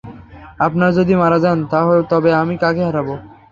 [0.59, 1.59] আপনি যদি মারা যান,
[2.11, 3.15] তবে আমি কাকে হারাবো?